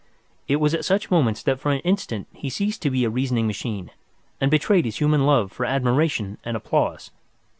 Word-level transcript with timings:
It 0.47 0.55
was 0.55 0.73
at 0.73 0.83
such 0.83 1.11
moments 1.11 1.43
that 1.43 1.59
for 1.59 1.69
an 1.69 1.77
instant 1.81 2.25
he 2.33 2.49
ceased 2.49 2.81
to 2.81 2.89
be 2.89 3.03
a 3.05 3.09
reasoning 3.11 3.45
machine, 3.45 3.91
and 4.39 4.49
betrayed 4.49 4.85
his 4.85 4.97
human 4.97 5.27
love 5.27 5.51
for 5.51 5.63
admiration 5.63 6.39
and 6.43 6.57
applause. 6.57 7.11